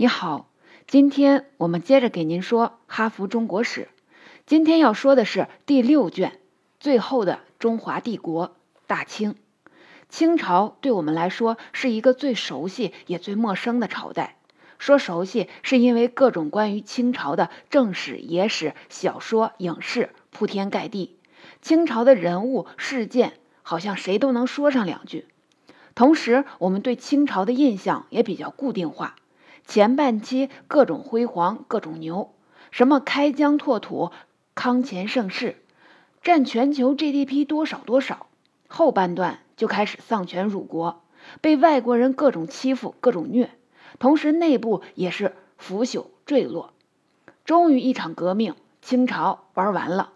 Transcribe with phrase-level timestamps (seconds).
[0.00, 0.48] 你好，
[0.86, 3.82] 今天我们接着给您说《哈佛中国史》。
[4.46, 6.40] 今天要说的是第六卷，
[6.78, 8.56] 最后的中华帝国——
[8.88, 9.34] 大清。
[10.08, 14.38] 清朝对我们来说是一个最熟悉也最陌生的朝代。
[14.78, 21.18] 说熟悉，是因为各种关于清朝的正史、野史、小说、影视铺天盖地，
[21.60, 25.26] 清朝的人物事件好像谁都能说上两句。
[25.94, 29.16] 同时，我们对清朝的印象也比较固定化。
[29.70, 32.34] 前半期各种辉煌，各种牛，
[32.72, 34.10] 什么开疆拓土、
[34.56, 35.62] 康乾盛世，
[36.24, 38.26] 占全球 GDP 多少多少。
[38.66, 41.04] 后半段就开始丧权辱国，
[41.40, 43.48] 被外国人各种欺负、各种虐，
[44.00, 46.72] 同时内部也是腐朽坠落。
[47.44, 50.10] 终于一场革命，清朝玩完了，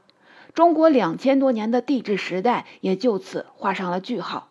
[0.52, 4.48] 中国两千多年的帝制时代也就此画上了句号。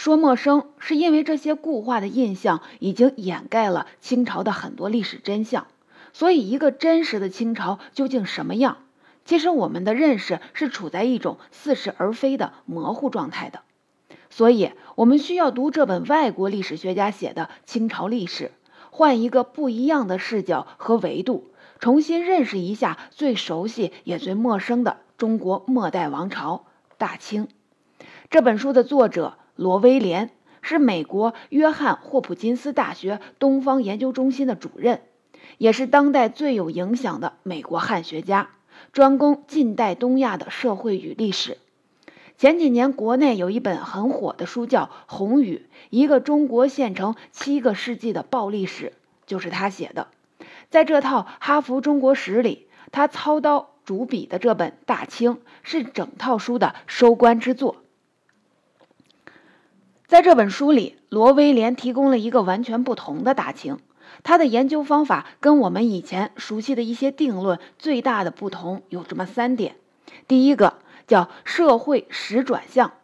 [0.00, 5.66] 说陌生，是因为这些固化的印象已经掩盖了清朝的很多历史真相。
[6.14, 8.78] 所以，一个真实的清朝究竟什么样？
[9.26, 13.60] 其实，我们的认识是处在一种似是而非的模糊状态的。
[14.30, 18.52] 所以，我们需要读这本外国历史学家写的清朝历史，
[18.90, 26.64] 换一个不一样的视角和维度，重新认识一下最熟悉也最陌生的中国末代王朝——
[26.96, 27.48] 大清。
[28.30, 29.34] 这本书的作者。
[29.60, 30.30] 罗威廉
[30.62, 35.02] 是美国约翰霍普金斯大学东方研究中心的主任，
[35.58, 38.48] 也是当代最有影响的美国汉学家，
[38.94, 41.58] 专攻近代东亚的社会与历史。
[42.38, 48.86] 前几年国内有一本很火的书叫《红雨：一个中国县城七个世纪的暴力史》，
[49.26, 50.08] 就是他写的。
[50.70, 57.76] 在这套哈佛中国史里，他操刀主笔的这本《大清》是整套书的收官之作。
[60.10, 63.78] 在这本书里，罗威廉提供了一个完全不同的大清。
[64.24, 69.76] 他的研究方法跟我们以前熟悉的一些定论最大的不同有这么三点：
[70.26, 72.94] 第一个叫社会史转向，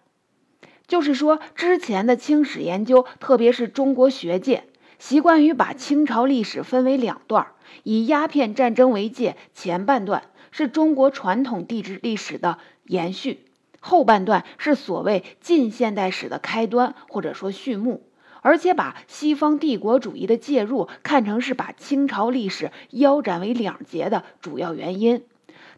[0.89, 4.65] 就是说之前的清史研究，特别是中国学界，
[4.99, 7.47] 习惯于把清朝历史分为两段，
[7.85, 13.46] 以鸦片战争为界，前半段是中国传统帝制历史的延续。
[13.89, 18.03] 后半段是所谓近现代史的开端，或者说序幕，
[18.41, 25.23] 而且把西方帝国主义的介入看成是把清朝历史腰斩为两截的主要原因。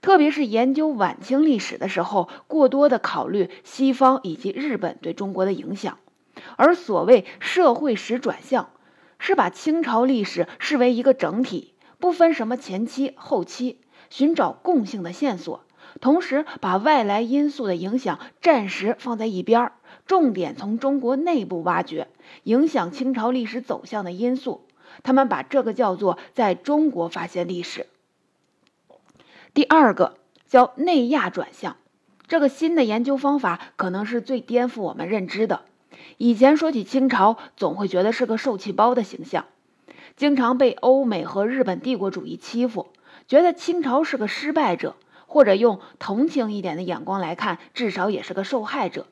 [0.00, 5.98] 特别是研究晚清历史的时候，过多的考虑西方以及日本对中国的影响。
[6.56, 8.70] 而所谓社会史转向，
[9.19, 15.64] 是把清朝历史视为一个整体，不分什么前期后期，寻找共性的线索。
[16.00, 19.72] 同时，把外来因素的影响暂时放在一边儿，
[20.06, 22.09] 重点从中国内部挖掘
[22.44, 24.64] 影响清朝历史走向的因素。
[25.03, 27.87] 他们把这个叫做在中国发现历史。
[29.54, 31.76] 第二个叫内亚转向，
[32.26, 35.62] 这个新的研究方法可能是最颠覆我们认知的。
[36.16, 39.47] 以前说起清朝，总会觉得是个受气包的形象，
[40.16, 42.88] 经常被欧美和日本帝国主义欺负，
[43.26, 44.94] 觉得清朝是个失败者。
[45.28, 49.06] 或者用同情一点的眼光来看，至少也是个受害者。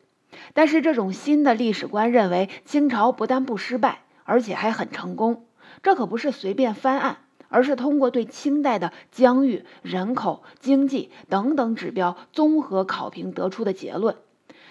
[0.55, 5.47] 但是这种新的历史观认为，清朝不但不失败，而且还很成功。
[5.83, 7.19] 这可不是随便翻案，
[7.49, 14.17] 而是通过对清代的疆域、人口、经济等等指标综合考评得出的结论。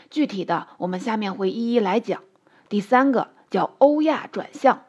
[0.09, 2.21] 具体的，我们下面会一一来讲。
[2.69, 4.83] 第三个叫欧亚转向，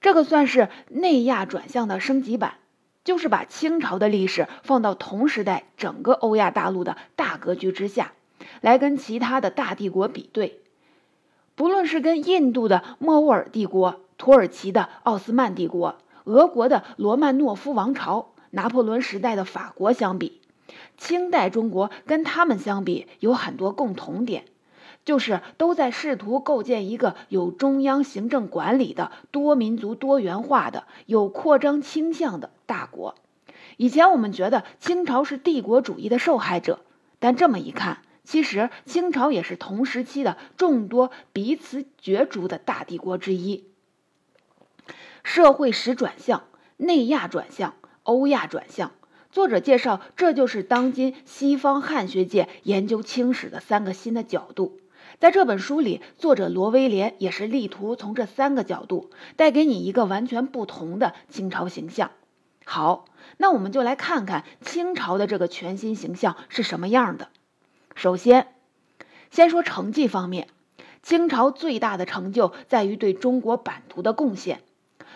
[0.00, 2.54] 这个算是内亚转向的升级版。
[3.08, 8.12] 就是把清朝的历史放到同时代整个欧亚大陆的大格局之下，
[8.60, 10.60] 来跟其他的大帝国比对。
[11.54, 20.42] 不论是跟印度的莫卧儿帝国、土耳其的奥斯曼帝国、俄国的罗曼诺夫王朝、拿破仑时代的法国相比，
[20.98, 24.44] 清代中国跟他们相比有很多共同点。
[25.06, 33.16] 就是都在试图构建一个有中央行政管理的多民族多元化的有扩张倾向的大国。
[33.78, 36.80] 以前我们觉得清朝是帝国主义的受害者，
[37.18, 43.64] 但这么一看，其实清朝也是同时期的众多彼此角逐的大帝国之一。
[45.24, 46.44] 社会史转向、
[46.76, 48.92] 内亚转向、欧亚转向。
[49.30, 54.80] 作者介绍，这就是当今西方汉学界研究清史的三个新的角度。
[55.18, 62.10] 在这本书里，作者罗威廉也是力图从这三个角度带给你一个完全不同的清朝形象。
[62.70, 63.06] 好，
[63.38, 67.28] 那我们就来看看清朝的这个全新形象是什么样的。
[67.94, 68.48] 首先，
[69.30, 70.48] 先说成绩方面，
[71.02, 74.60] 清朝最大的成就在于对中国版图的贡献。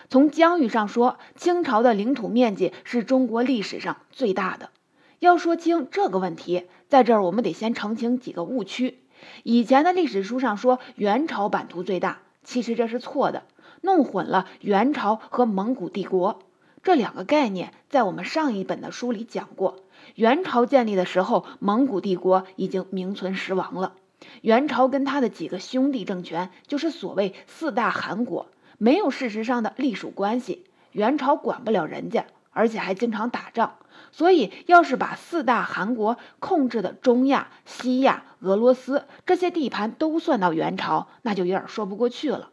[0.09, 4.71] 从疆域上说，清朝的领土面积是中国历史上最大的。
[5.19, 8.97] 要说清这个问题，在这儿我们得先澄清几个误区。
[9.43, 13.43] 以前的历史书上说元朝版图最大，其实这是错的，
[13.81, 16.39] 弄混了元朝和蒙古帝国
[16.83, 17.73] 这两个概念。
[17.89, 19.79] 在我们上一本的书里讲过，
[20.15, 23.93] 元朝建立的时候，蒙古帝国已经名存实亡了。
[24.41, 28.47] 元朝跟他的几个兄弟政权，就是所谓四大汗国，
[28.77, 30.65] 没有事实上的隶属关系。
[30.91, 33.75] 元朝管不了人家，而且还经常打仗。
[34.11, 42.49] 所以，要是把四大汗国控制的中亚、西亚、俄罗斯这些地盘都算到元朝，那就有点说不过去了。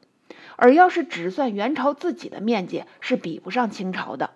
[0.57, 4.31] 而要是只算元朝自己的面积，是比不上清朝的。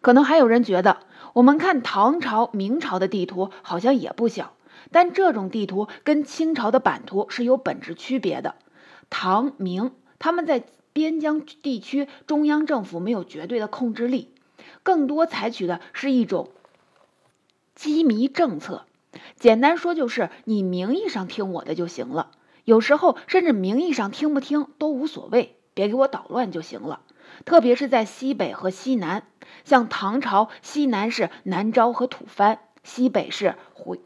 [0.00, 0.98] 可能还有人觉得，
[1.32, 4.54] 我们看唐朝、明朝的地图好像也不小，
[4.90, 8.56] 但这种地图跟清朝的版图是有本质区别的。
[9.10, 14.34] 唐、明他们在边疆地区，中央政府没有绝对的控制力。
[14.82, 16.50] 更多采取的是一种
[17.74, 18.84] 机密政策，
[19.36, 22.30] 简单说就是你名义上听我的就行了，
[22.64, 27.00] 有时候甚至名义上听不听都无所谓，别给我捣乱就行了。
[27.44, 29.24] 特别是在西北和西南，
[29.64, 34.00] 像唐朝西南是南诏和吐蕃，西北是回。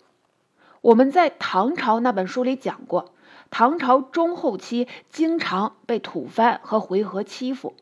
[0.80, 3.12] 我们在唐朝那本书里讲过，
[3.50, 7.74] 唐朝中后期经常被吐蕃和回纥欺负。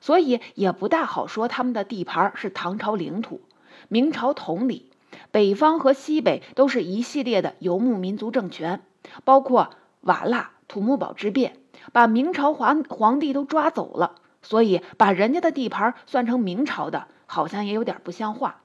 [0.00, 3.40] 所以也不大好说他们的地盘是唐朝领土。
[3.88, 4.90] 明朝同理，
[5.30, 8.82] 北方和西北都是一系列的游牧民族政权，
[9.24, 11.56] 包括瓦剌、土木堡之变，
[11.92, 14.16] 把明朝皇皇帝都抓走了。
[14.40, 18.62] 所以把人家的地盘算成明朝的，好像也有点不像话。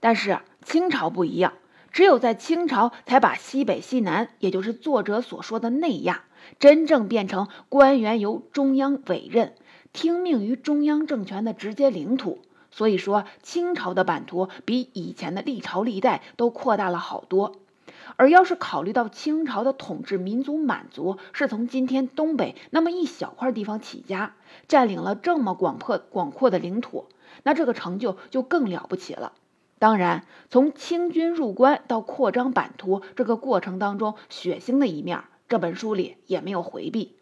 [0.00, 1.54] 但是清朝不一样，
[1.90, 6.24] 只有在清朝才把西北、西南，也就是作者所说的内亚，
[6.60, 9.54] 真正变成官员由中央委任。
[9.92, 17.63] 听命于中央政权的直接领土，所以说清朝的版图比以前的历朝历代都扩大了好多。
[18.16, 24.34] 而要是考虑到清朝的统治民族满族是从今天东北那么一小块地方起家，
[24.68, 27.06] 占领了这么广阔广阔的领土，
[27.42, 29.32] 那这个成就就更了不起了。
[29.78, 37.16] 当然，从清军入关到扩张版图这个过程当中，血腥的一面，这本书里也没有回避。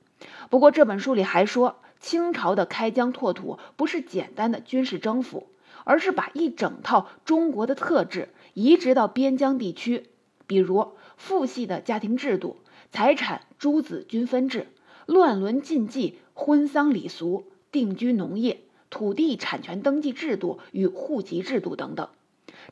[0.50, 1.76] 不过这本书里还说。
[2.02, 5.46] 清朝的开疆拓土不是简单的军事征服，
[5.84, 10.08] 而是把一整套中国的特质移植到边疆地区，
[10.52, 12.58] 比如父系的家庭制度、
[12.90, 14.66] 财产诸子均分制、
[15.06, 18.60] 乱伦禁忌、婚丧礼俗、定居农业、
[18.90, 22.10] 土地产权登记制度与户籍制度等等。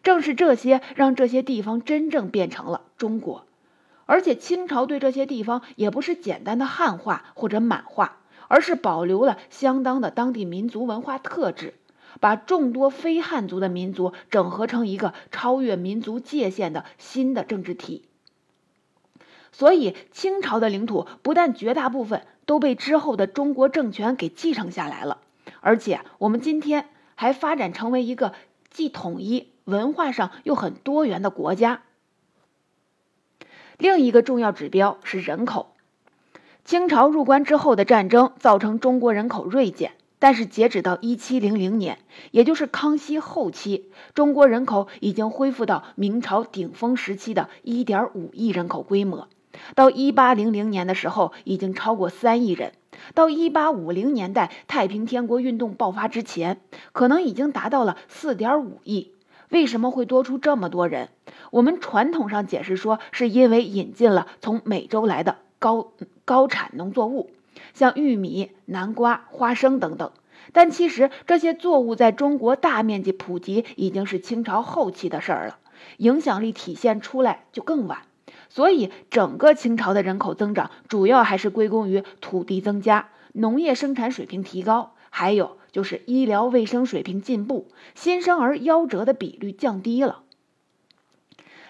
[0.02, 3.46] 正是这些让这些地方真正变成了中国，
[4.04, 8.18] 而且清朝对这些地方也不是简单的汉化或者满化。
[8.46, 11.72] 而是保留了相当的当地民族文化特质，
[12.18, 18.04] 把众多非汉族的民族整合成一个超越民族界限的新的政治体。
[19.52, 25.18] 所以，清朝的领土不但绝大部分都被之后的中国政权给继承下来了，
[25.60, 28.32] 而且我们今天还发展成为一个
[28.70, 31.82] 既统一、文化上又很多元的国家。
[33.76, 35.74] 另一个重要指标是人口。
[36.64, 41.98] 清朝入关之后的战争造成中国人口锐减，但是截止到一七零零年，
[42.30, 49.26] 也就是康熙后期，中国人口已经恢复到明朝顶峰时期的一点五亿人口规模。
[49.74, 52.70] 到一八零零年的时候，已经超过三亿人；
[53.14, 56.60] 到一八五零年代太平天国运动爆发之前，
[56.92, 59.12] 可能已经达到了四点五亿。
[59.48, 61.08] 为什么会多出这么多人？
[61.50, 65.38] 我们传统上解释说，是因为引进了从美洲来的。
[65.58, 65.92] 高
[66.24, 67.28] 高产农作物，
[67.74, 70.12] 像玉米、南瓜、花生等等，
[70.52, 75.58] 但其实这些作物在中国大面积普及已经是清朝后期的事儿了，
[75.98, 78.02] 影响力体现出来就更晚。
[78.48, 90.22] 所以，整个清朝的人口增长主要还是归功于土地增加、农业生产水平提高，还有就是医疗卫生水平进步，新生儿夭折的比率降低了。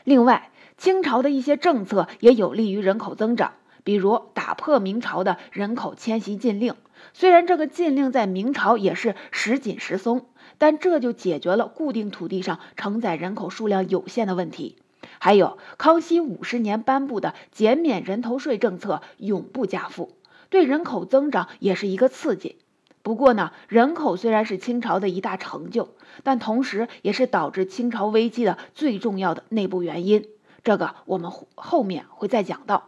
[0.05, 3.53] 另外，清朝的一些政策也有利于人口增长。
[3.85, 6.75] 比如打破明朝的人口迁徙禁令，
[7.13, 10.27] 虽然这个禁令在明朝也是时紧时松，
[10.59, 14.77] 但这就解决了固定土地上承载人口数量有限的问题。
[15.19, 20.13] 还有康熙五十年颁布的减免人头税政策，永不加赋，
[20.51, 22.57] 对人口增长也是一个刺激。
[23.03, 25.89] 不过呢，人口虽然是清朝的一大成就，
[26.23, 30.27] 但同时也是导致清朝危机的最重要的内部原因。
[30.63, 32.85] 这个我们后面会再讲到。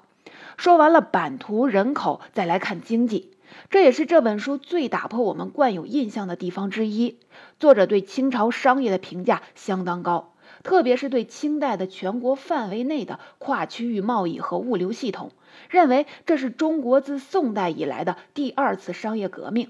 [0.62, 3.33] 说完了版图人口，再来看经济。
[3.69, 7.19] 这也是这本书最打破我们惯有印象的地方之一。
[7.59, 15.33] 作者对清朝商业的评价相当高，特别是对清代的全国范围内的跨区域贸易和物流系统，
[15.69, 19.69] 认为这是中国自宋代以来的第二次商业革命。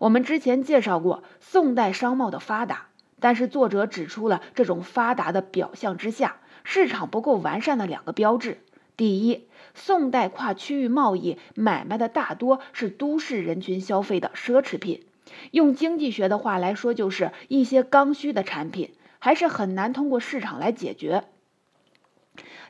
[0.00, 2.88] 我们之前介绍过宋代商贸的发达，
[3.20, 8.58] 但是作者指出了这种发达的表象之下，市场不够完善的两个标志。
[8.96, 15.04] 第一，宋代跨区域贸易买卖的大多是都市人群消费的奢侈品，
[15.52, 21.24] 用经济学的话来说，就是一些刚需的产品还是很难通过市场来解决。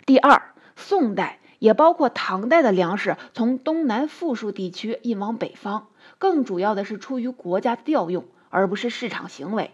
[0.04, 9.70] 第二，宋代也包括唐代的粮食从东南富庶地区运往北方，更主要的是出于国家调用，而不是市场行为。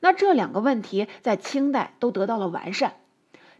[0.00, 2.94] 那这两个问题在清代都得到了完善。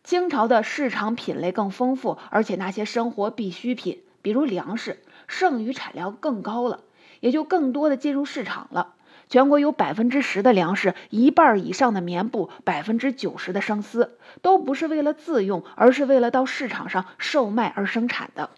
[0.07, 6.85] 清朝的市场品类更丰富，而且那些生活必需品，比如粮食，剩余产量更高了，
[7.19, 8.95] 也就更多的进入市场了。
[9.29, 18.51] 全国有百分之十的粮食，一半以上的棉布，百分之九十的生丝，都不是为了自用，而是为了到市场上售卖而生产的。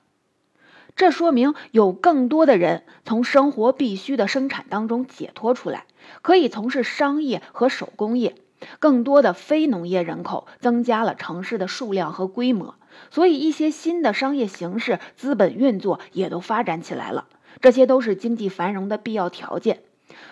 [0.97, 5.87] 这说明有更多的人从生活必需的生产当中解脱出来，
[6.21, 8.35] 可以从事商业和手工业。
[8.79, 12.75] 更多的非农业人口增加了城市的数量和规模，
[13.11, 17.27] 所以一些新的商业形式、资本运作也都发展起来了。
[17.61, 19.83] 这些都是经济繁荣的必要条件。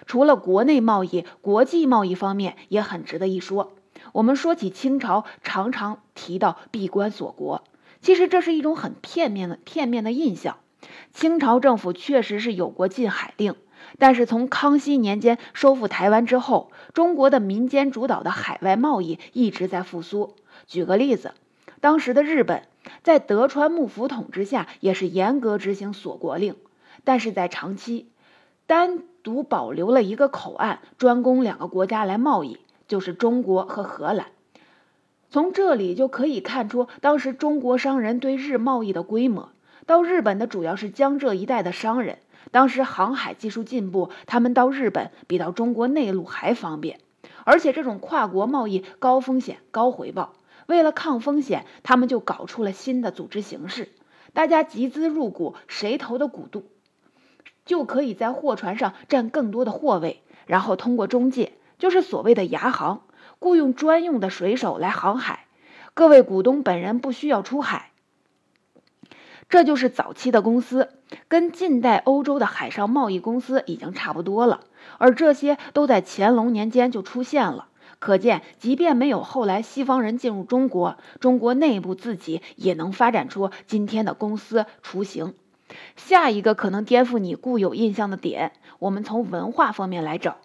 [0.06, 3.75] 除了国内贸易，国际贸易方面也很值得一说。
[4.12, 7.64] 我们说起清朝，常常提到闭关锁国，
[8.00, 10.59] 其实这是一种很片面的、片面的印象。
[11.12, 13.54] 清朝政府确实是有过禁海令。
[13.99, 20.35] 但是从康熙年间收复台湾之后，中国的民间主导的海外贸易一直在复苏。
[20.66, 21.33] 举个例子，
[21.81, 22.62] 当时的日本
[23.02, 26.57] 在德川幕府统治下也是严格执行锁国令，
[27.05, 28.09] 但是在长期
[28.66, 34.26] 单独保留了一个口岸，专供两个国家来贸易，就是中国和荷兰。
[35.28, 39.50] 从这里就可以看出当时中国商人对日贸易的规模。
[39.85, 42.19] 到日本的主要是江浙一带的商人。
[42.50, 47.00] 当时航海技术进步，他们到日本比到中国内陆还方便，
[47.44, 50.34] 而且这种跨国贸易高风险高回报。
[50.66, 53.90] 为了抗风险，他们就搞出了新的组织形式：
[54.32, 56.62] 大家集资入股，谁投的股多，
[57.64, 63.02] 就可以在货船上占更多的货位，然后通过中介，就是所谓的牙行，
[63.38, 65.46] 雇佣专用的水手来航海。
[65.94, 67.92] 各位股东本人不需要出海。
[69.48, 70.88] 这就是早期的公司，
[71.28, 74.60] 跟近代欧洲的海上贸易公司已经差不多了，
[74.98, 77.68] 而这些都在乾隆年间就出现了。
[77.98, 85.34] 可见，即便没有后来西方人进入中国，中国内部自己也能发展出今天的公司雏形。
[85.96, 90.36] 下一个可能颠覆你固有印象的点，我们从文化方面来找。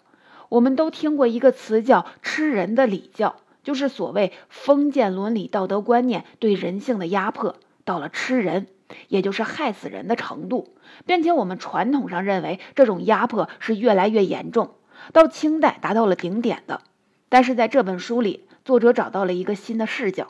[0.48, 8.68] 我们都听过一个词叫“吃人的礼教”，就是所谓封建伦理道德观念对人性的压迫，到了吃人。
[9.08, 10.74] 也就是害死人的程度，
[11.06, 14.74] 并且我们传统上认为这种压迫是越来越严重，
[15.12, 16.82] 到清代达到了顶点的。
[17.28, 20.28] 但是在这本书里，作者找到了一个新的视角。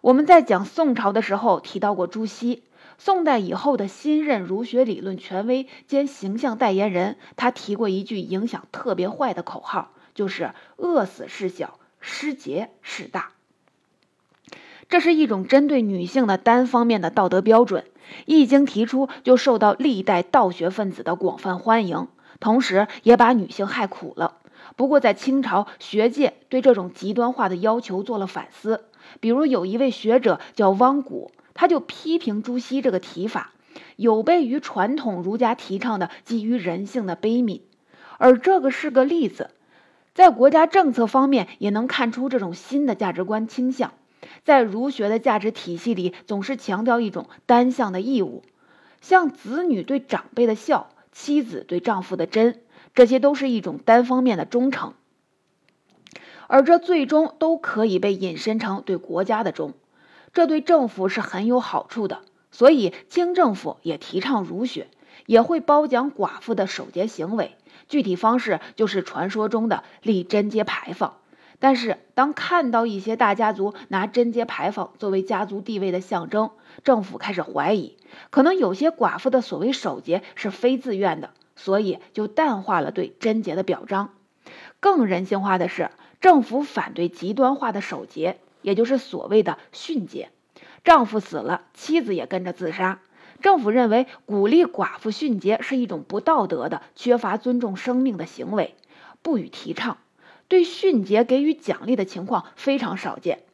[0.00, 2.62] 我们在讲宋朝的时候提到过朱熹，
[2.96, 13.32] 宋代以后的新任儒学理论权威兼形象代言人，他提过一句影响特别坏的口号，就是“饿死事小，失节事大”。
[14.90, 17.84] 这是一种针对女性的单方面的道德标准，
[18.26, 22.08] 一经提出就受到历代道学分子的广泛欢迎，
[22.40, 24.38] 同时也把女性害苦了。
[24.74, 28.82] 不过，在清朝，学界对这种极端化的要求做了反思，
[29.20, 33.52] 比如有一位学者叫汪古，他就批评朱熹这个提法
[33.94, 37.60] 有悖于传统儒家提倡的基于人性的悲悯，
[38.18, 39.50] 而这个是个例子，
[40.14, 43.92] 在国家政策方面也能看出这种新的价值观倾向。
[44.44, 48.42] 在儒学的价值体系里，总是强调一种单向的义务，
[49.00, 52.60] 像子女对长辈的孝，妻子对丈夫的贞，
[52.94, 54.94] 这些都是一种单方面的忠诚，
[56.48, 59.74] 而这最终都可以被引申成对国家的忠，
[60.32, 62.22] 这对政府是很有好处的。
[62.52, 64.88] 所以清政府也提倡儒学，
[65.26, 67.56] 也会褒奖寡妇的守节行为，
[67.88, 71.19] 具体方式就是传说中的立贞节牌坊。
[71.60, 76.50] 但是，当看到一些大家族拿贞节牌坊作为家族地位的象征，
[76.82, 77.98] 政府开始怀疑，
[78.30, 84.14] 可能有些寡妇的所谓守节是非自愿的，所以就淡化了对贞节的表彰。
[84.80, 85.90] 更人性化的是，
[86.22, 90.30] 政府反对极端化的守节，也就是所谓的训节。
[90.82, 93.00] 丈夫死了，妻子也跟着自杀，
[93.42, 98.74] 政府认为鼓励寡妇殉节是一种不道德的、缺乏尊重生命的行为，
[99.20, 99.98] 不予提倡。
[100.50, 103.44] 对迅捷给予奖励的情况非常少见，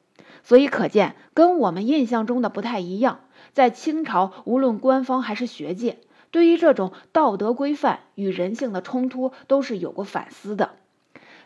[0.42, 3.20] 所以可见跟我们印象中的不太一样。
[3.52, 5.98] 在清朝，无论官方还是学界，
[6.30, 10.70] 对于这种道德规范与人性的冲突，都是有过反思的。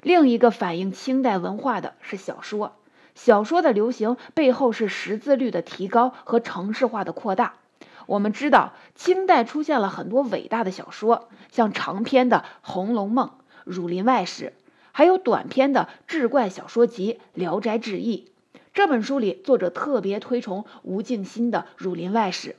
[0.02, 2.76] 另一个反映清代文化的是小说。
[3.16, 7.54] 小说的流行背后是识字率的提高和城市化的扩大。
[8.06, 13.26] 我们知道，清代出现了很多伟大的小说，像长篇的《红楼梦》
[13.64, 14.54] 《儒林外史》，
[14.92, 18.26] 还有短篇的志怪小说集《聊斋志异》。
[18.72, 22.56] 这本书里，作者特别推崇吴敬梓的《儒林外史》，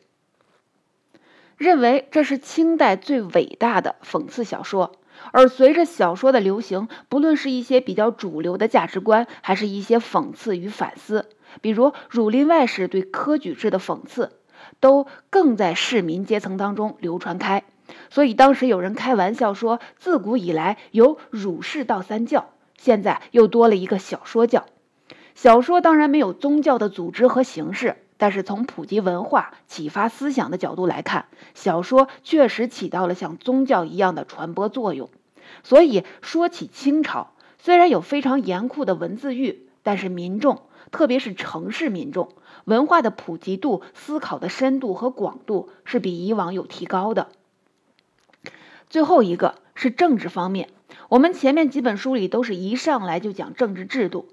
[1.58, 4.98] 认为这是清代最伟大的讽刺小说。
[5.32, 11.30] 而随着小说的流行，不论是一些比较主流的价值观，还是一些讽刺与反思，
[11.62, 14.32] 比如《儒林外史》对科举制的讽刺，
[14.80, 17.64] 都更在市民阶层当中流传开。
[18.10, 24.66] 所以当时有人开玩笑说，自古以来有儒释道三教，现在又多了一个小说教。
[25.36, 27.98] 小说当然没有宗教的组织和形式。
[28.18, 35.10] 但是从普及文化、启发思想的角度来看，小说确实起到了像宗教一样的传播作用。
[35.64, 42.30] 所以说起清朝，虽然有非常严酷的文字狱，但是民众，特别是城市民众，
[42.66, 47.30] 文化的普及度、思考的深度和广度是比以往有提高的。
[48.92, 50.68] 最后一个是政治方面，
[51.08, 54.28] 我们前面几本书里都是一上来就讲政治制度，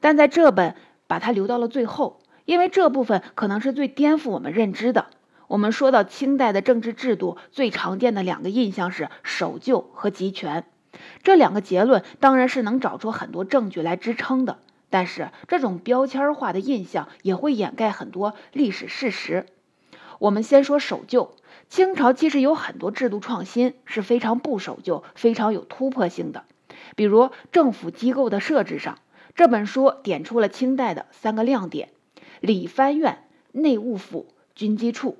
[0.00, 0.74] 但在这本
[1.06, 2.18] 把它留到了最后。
[2.46, 5.08] 因为这部分可能是最颠覆我们认知的。
[5.46, 10.64] 我们说到清代的政治制度，最常见的两个印象是守旧和集权。
[11.22, 14.56] 这两个结论当然是能找出很多证据来支撑的，
[14.88, 19.44] 但是这种标签化的印象也会掩盖很多历史事实。
[20.18, 21.34] 我们先说守旧，
[21.68, 26.44] 清朝其实有很多制度创新是非常不守旧、非常有突破性的，
[26.96, 28.98] 比如政府机构的设置上，
[29.34, 31.90] 这本书点出了清代的三个亮点。
[32.40, 35.18] 理藩院、内务府、军机处，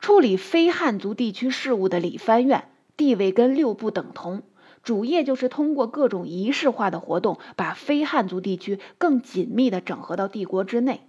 [0.00, 4.42] 处理非汉族地区事务的理藩院地位跟六部等同，
[4.82, 11.02] 主业就是通过各种仪式化的活动，把非汉族地区更紧密地整合到帝国之内。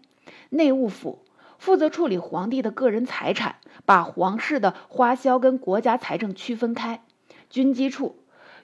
[0.50, 1.24] 内务府
[1.60, 7.04] 负责处理皇帝的个人财产，把皇室的花销跟国家财政区分开。
[7.50, 8.17] 军机处，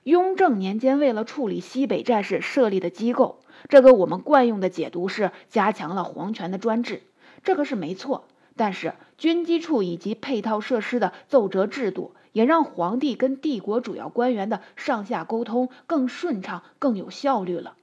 [0.03, 3.39] 雍正年间为了处理西北战事设立的机构。
[3.69, 7.03] 这个我们惯用的解读是加强了皇权的专制，
[7.43, 8.25] 这个是没错。
[8.55, 17.75] 但是军机处以及配套设施的奏折制度，也让皇帝跟帝国主要官员的上下沟通更顺畅、更有效率了。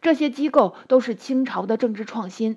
[0.00, 2.56] 这些机构都是清朝的政治创新。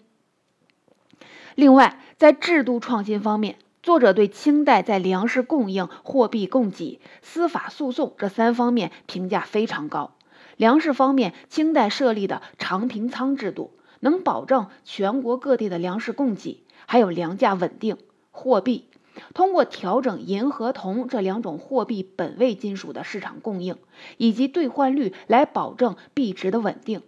[1.55, 10.15] 另外，在制度创新方面，作者对清代在粮食供应、货币供给、司法诉讼这三方面评价非常高。
[10.57, 17.97] 粮食方面，清代设立的长平仓制度能保证全国各地的粮食供给，还有粮价稳定。
[18.31, 18.85] 货币
[19.33, 23.75] 通过调整银和铜这两种货币本位金属的市场供应
[24.17, 27.01] 以及兑换率来保证币值的稳定。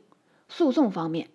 [0.49, 1.29] 诉讼方面，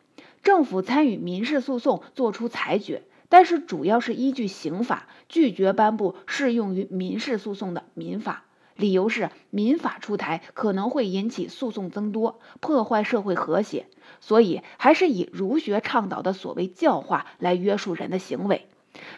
[0.47, 8.45] 政府参与民事诉讼作出裁决，但是主要是依据刑法，拒绝颁布适用于民事诉讼的民法。
[8.77, 13.89] 理由是民法出台可能会引起诉讼增多，破坏社会和谐，
[14.21, 18.69] 所以还是以儒学倡导的所谓教化来约束人的行为。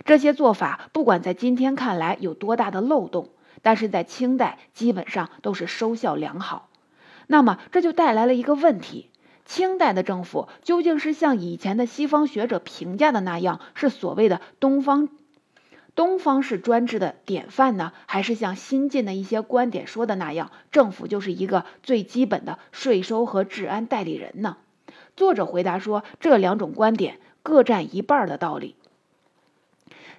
[0.06, 3.28] 这些做法不管在今天看来有多大的漏洞，
[3.60, 6.70] 但是在清代基本上都是收效良好。
[7.26, 9.10] 那么这就带来了一个问题：
[9.48, 15.08] 清代的政府究竟是像以前的西方学者评价的那样，是所谓的东方？
[15.94, 24.58] 东方式专制的典范呢，还是像新晋的一些观点说的那样，政府就是一个最基本的税收和治安代理人呢？
[25.16, 28.76] 作者回答说，这两种观点各占一半的道理。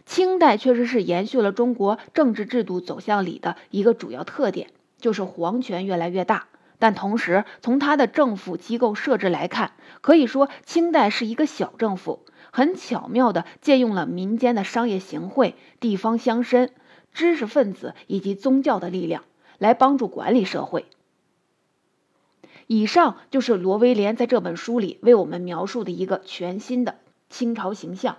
[0.07, 6.47] 清代确实是延续了中国政治制度走向里的一个主要特点，就是皇权越来越大。
[6.79, 12.25] 但同时，从他的政府机构设置来看，可以说清代是一个小政府。
[12.51, 16.69] 很巧妙地借用了民间的商业行会、地方乡绅、
[17.13, 19.23] 知识分子以及宗教的力量，
[19.59, 20.85] 来帮助管理社会。
[22.65, 26.95] 以上就是罗威廉在这本书里为我们描述的一个全新的
[27.29, 28.17] 清朝形象。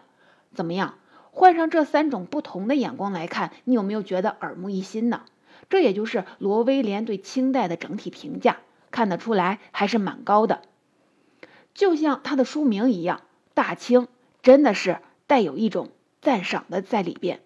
[0.55, 0.95] 怎么样？
[1.33, 5.23] 换上这三种不同的眼光来看，你有没有觉得耳目一新呢？
[5.71, 8.59] 这也就是罗威廉对清代的整体评价，
[8.91, 10.61] 看得出来还是蛮高的。
[11.73, 13.19] 就像他的书名一样，
[13.55, 14.03] 《大清》。
[14.43, 15.91] 真的是带有一种
[16.23, 17.43] 赞赏的在里边。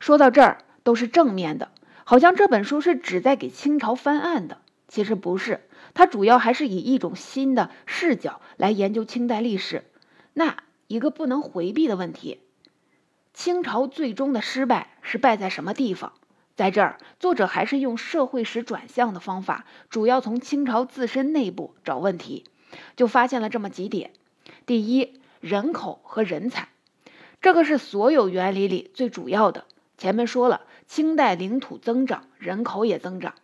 [0.00, 1.70] 说到这儿都是正面的，
[2.04, 4.62] 好像这本书是旨在给清朝翻案的。
[4.88, 5.60] 其实不是，
[5.92, 9.84] 它主要还是以一种新的视角来研究清代历史。
[10.32, 12.40] 那一个不能回避的问题：
[13.36, 16.14] 清朝最终的失败是败在什么地方？
[16.56, 22.46] 在这儿，作者还是用社会史转向的方法，主要从清朝自身内部找问题，
[22.96, 24.12] 就发现了这么几点：
[24.64, 26.70] 第一，人口和人才，
[27.42, 29.66] 这个是所有原理里最主要的。
[29.98, 33.34] 前面说了，清代领土增长，人口也增长。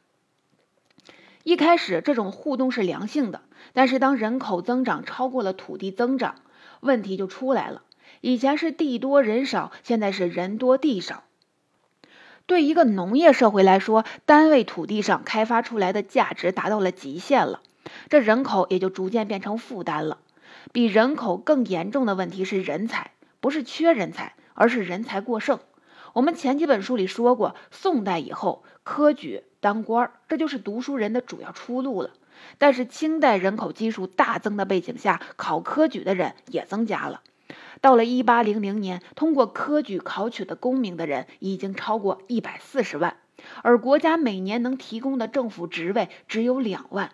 [1.45, 3.43] 一开始这种互动是良性的，
[3.75, 6.37] 但是当人口增长超过了土地增长，
[6.81, 7.83] 问题就出来了。
[8.23, 11.25] 以前是地多人少，现在是人多地少。
[12.47, 17.63] 对一个农业社会来说，单位土地上开发出来的价值达到了极限了，
[18.09, 20.19] 这人口也就逐渐变成负担了。
[20.71, 25.59] 比人口更严重的问题是人才，不是缺人才，而是人才过剩。
[26.13, 32.11] 我们前几本书里说过，宋代以后科举当官，这就是读书人的主要出路了。
[32.59, 37.21] 但是清代人口基数大增的背景下，考科举的人也增加了。
[37.83, 43.17] 到了一八零零年，通过科举考取的功名的人已经超过一百四十万，
[43.63, 47.11] 而国家每年能提供的政府职位只有两万，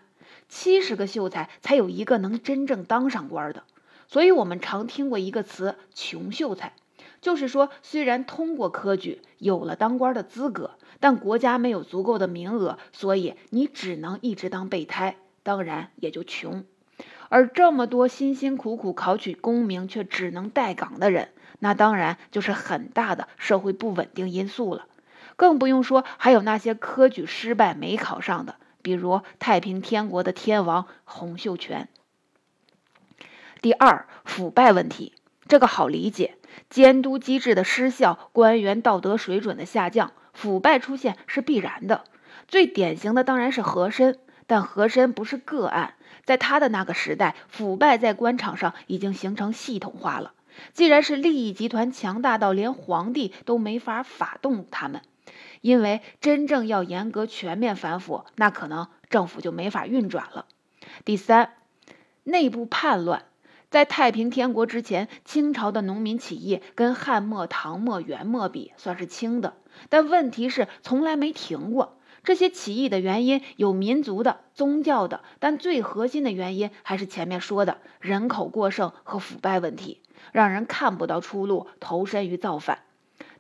[0.51, 3.63] 七十个秀才才有一个能真正当上官的。
[4.09, 6.75] 所以，我们常听过一个词“穷秀才”，
[7.23, 16.67] 就是说，虽然通过科举有了当官的资格，但国家没有足够的名额，所以你只能一直当备胎，当然也就穷。
[17.29, 24.87] 而这么多辛辛苦苦考取功名却只能待岗的人，那当然就是很大的社会不稳定因素了。
[25.37, 31.89] 更不用说还有那些科举失败没考上的，比如太平天国的天王洪秀全。
[33.61, 35.13] 第二，腐败问题，
[35.47, 36.37] 这个好理解，
[36.71, 42.05] 监督机制的失效，官员道德水准的下降，腐败出现是必然的。
[42.47, 45.95] 最典型的当然是和珅，但和珅不是个案。
[46.29, 50.35] 在他的那个时代，腐败在官场上已经形成系统化了。
[50.75, 55.01] 既然是利益集团强大到连皇帝都没法法动他们，
[55.63, 60.45] 因为真正要严格全面反腐，那可能政府就没法运转了。
[61.07, 61.55] 第三，
[62.25, 63.25] 内部叛乱，
[63.71, 69.55] 在太平天国之前，清朝的农民起义跟汉末、唐末、元末比算是轻的，
[69.89, 71.98] 但问题是从来没停过。
[72.29, 82.81] 这些起义的原因有民族的、宗教的，但最核心的原因还是前面说的人口过剩和腐败问题，让人看不到出路，投身于造反。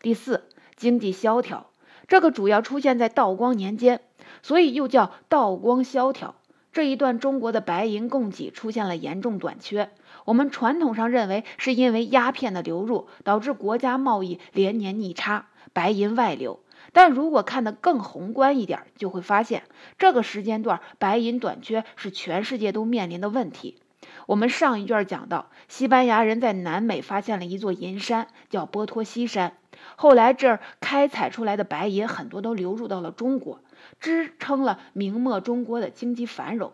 [0.00, 1.66] 第四，经济萧条，
[2.06, 4.00] 这个主要出现在道光年间，
[4.40, 6.36] 所以又叫道光萧条。
[6.72, 9.90] 这一段中国的白银供给出现了严重短缺，
[10.24, 16.60] 我们传统上认为是因为鸦片的流入导致国家贸易连年逆差，白银外流。
[16.92, 19.62] 但如果看得更宏观一点，就会发现
[19.98, 23.78] 这个时间段白银短缺是全世界都面临的问题。
[24.26, 29.54] 我们上一卷讲到，西班牙人在南美发现了一座银山，叫波托西山。
[29.96, 33.60] 后来这儿开采出来的白银很多都流入到了中国，
[34.00, 36.72] 支撑了明末中国的经济繁荣。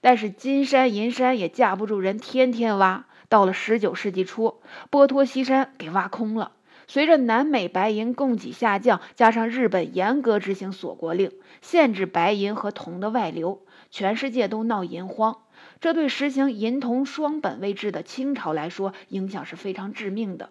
[0.00, 6.52] 但是金山银山也架不住人天天挖，到了十九世纪初，波托西山给挖空了。
[6.92, 15.38] 随着南美白银供给下降，加上日本严格执行锁国令，限制白银和铜的外流，全世界都闹银荒。
[15.80, 20.50] 这对实行银铜双本位制的清朝来说，影响是非常致命的。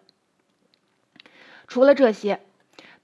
[1.68, 2.42] 除了这些，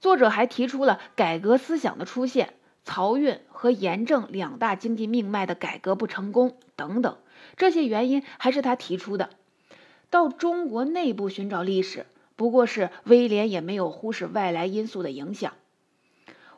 [0.00, 7.16] 作者还提出了改革思想的出现、漕运和盐政两大经济命脉的改革不成功等等，
[7.56, 9.30] 这些原因还是他提出的。
[10.10, 12.04] 到中国内部寻找历史。
[12.38, 15.54] 不过是威廉也没有忽视外来因素的影响。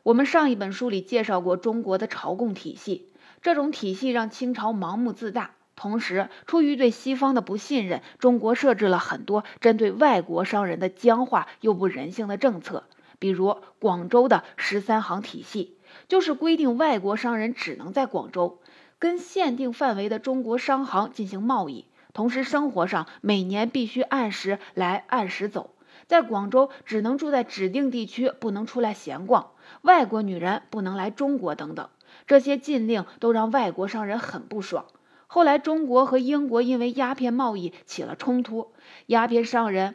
[0.02, 3.08] 我们上一本书里介绍过中国的朝贡体系，
[3.40, 12.84] 这种体系让清朝盲目自大，同时出于对西方的不信任，中国设置了很多针对外国商人的僵化又不人性的政策，
[13.18, 18.58] 比如广州的十三行体系，就是规定外国商人只能在广州
[18.98, 21.86] 跟限定范围的中国商行进行贸易。
[22.12, 25.74] 同时，生活上每年必须按时来按时走，
[26.06, 29.50] 在广州只能住在指定地区，不能出来闲逛。
[29.82, 31.88] 外国女人不能来中国等等，
[32.26, 34.86] 这些禁令都让外国商人很不爽。
[35.26, 38.72] 后来，中国和英国因为鸦片贸易起了冲突，
[39.06, 39.94] 鸦片商人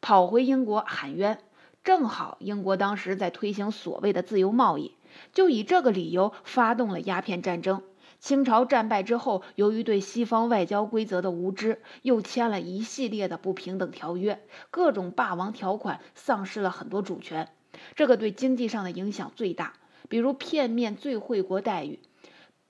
[0.00, 1.38] 跑回英国喊冤。
[1.84, 4.96] 正好英国当时在推行所谓的自由贸易，
[5.32, 7.82] 就以这个理由发动了鸦片战争。
[8.22, 17.48] 清朝战败之后，由于对西方外交规则的无知，又签了一系列的不平等条约，各种霸王条款，丧失了很多主权。
[17.96, 19.72] 这个对经济上的影响最大。
[20.08, 21.98] 比如片面最惠国待遇，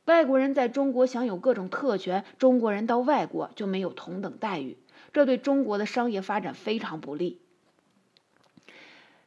[0.06, 4.78] 外国人在中国享有各种特权，中国人到外国就没有同等待遇，
[5.12, 7.41] 这对中国的商业发展非常不利。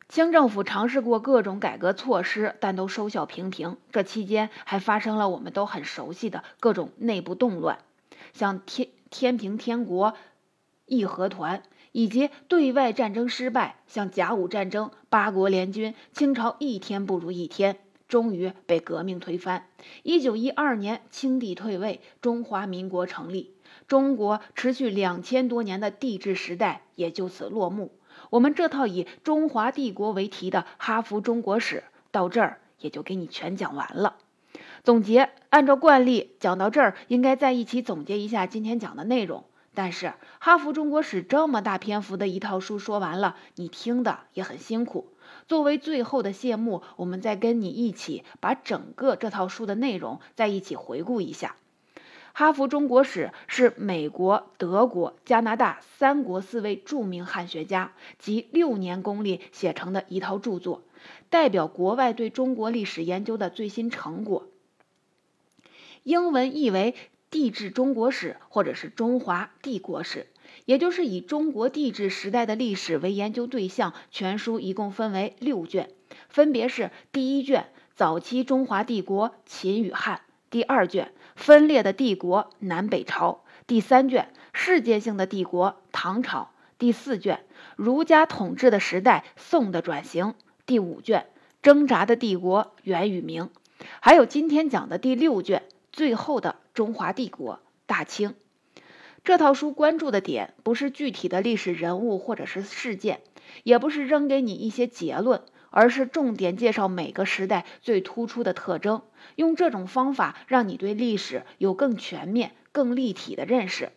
[0.08, 3.78] 清政府尝试过各种改革措施，但都收效平平。
[3.91, 7.80] 这期间还发生了我们都很熟悉的各种内部动乱，
[8.32, 10.13] 像天天平天国、
[10.86, 15.96] 义和团，以及对外战争失败，像甲午战争、八国联军。
[16.13, 19.68] 清朝一天不如一天，终于被革命推翻。
[20.04, 23.56] 一九一二年，清帝退位，中华民国成立，
[23.88, 27.91] 中国持续两千多年的帝制时代也就此落幕。
[28.36, 34.17] 我们这套以中华帝国为题的哈佛中国史到这儿也就给你全讲完了。
[34.84, 39.45] 总结，按照惯例，讲到这儿应该在一起总结一下今天讲的内容。
[39.74, 45.13] 但是哈佛中国史这么大篇幅的一套书说完了，你听的也很辛苦。
[45.48, 51.56] 作为最后的谢幕，我们再跟你一起把整个这套书的内容再一起回顾一下。
[52.38, 60.84] 哈佛中国史是美国、德国、加拿大三国四位著名汉学家及六年功力写成的一套著作，
[61.30, 64.50] 代表国外对中国历史研究的最新成果。
[66.04, 66.93] 英文译为
[67.30, 70.19] 《帝制中国史》或者是《中华帝国史》，
[70.65, 73.93] 也就是以中国帝制时代的历史为研究对象。
[74.12, 75.89] 全书一共分为六卷，
[76.28, 80.24] 分别是第一卷早期中华帝国秦与汉。
[80.56, 87.44] 第二卷分裂的帝国南北朝，第三卷世界性的帝国唐朝，第四卷
[87.76, 90.34] 儒家统治的时代宋的转型，
[90.65, 91.26] 第五卷
[91.62, 93.50] 挣扎的帝国元与明，
[94.00, 98.34] 还有今天讲的第六卷最后的中华帝国大清。
[99.26, 103.20] 这套书关注的点不是具体的历史人物或者是事件，
[103.63, 105.41] 也不是扔给你一些结论。
[105.75, 109.01] 而是重点介绍每个时代最突出的特征，
[109.35, 113.91] 用这种方法让你对历史有更全面、更立体的认识。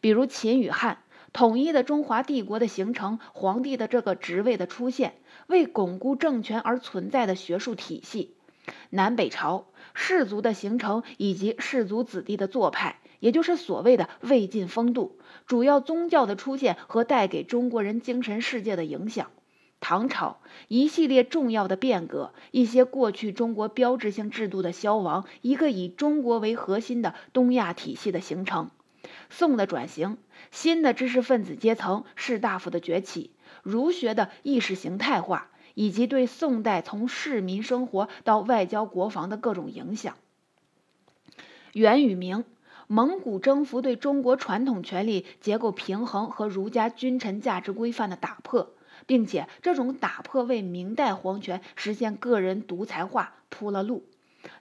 [0.00, 1.02] 比如秦与汉，
[1.34, 5.16] 统一的中华帝国的形成，皇帝的这个职位的出现，
[5.48, 8.30] 为巩固政权而存在的学术体系；
[8.88, 19.30] 南北朝，士族的形成以及士族子弟的做派，也就是所谓的魏晋风度，主要宗教的出现和带给中国人精神世界的影响。
[19.80, 28.70] 唐朝一系列重要的变革，一些过去中国标志性制度的消亡，一个以中国为核心的东亚体系的形成；
[29.30, 30.18] 宋的转型，
[30.50, 33.30] 新的知识分子阶层、士大夫的崛起，
[33.62, 40.16] 儒学的意识形态化，以及对宋代从市民生活到外交国防的各种影响。
[41.72, 42.44] 元与明，
[42.88, 48.70] 蒙古征服对中国传统权力结构平衡和儒家君臣价值规范的打破。
[49.08, 54.04] 并且，这种打破为明代皇权实现个人独裁化铺了路。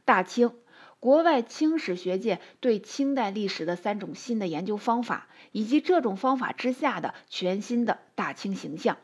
[0.06, 0.54] 大清，
[1.02, 8.96] 国外清史学界对清代历史的三种新的研究方法，以及这种方法之下的全新的大清形象，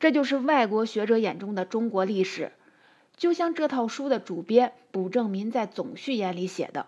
[0.00, 2.52] 这就是外国学者眼中的中国历史。
[3.14, 6.86] 就像这套书的主编卜正民在总序言里写的：“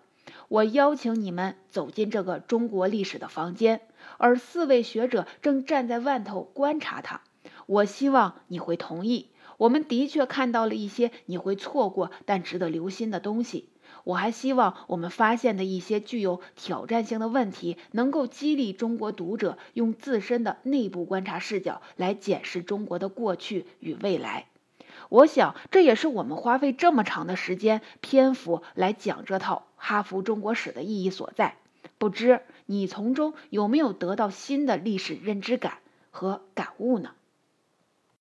[0.48, 3.82] 我邀请你们走进这个中国历史的房间，
[4.16, 7.20] 而四位学者正站在外头观察它。”
[7.66, 13.68] 我希望你会同意，我们的确看到了一些你会错过但值得留心的东西。
[14.04, 24.46] 我还希望我们发现的一些具有挑战性的问题，能够激励中国读者用自身的内部观察视角来检视中国的过去与未来。
[25.08, 31.56] 我想，这也是我们花费这么长的时间篇幅来讲这套哈佛中国史的意义所在。
[31.96, 35.78] 不知你从中有没有得到新的历史认知感
[36.10, 37.12] 和感悟呢？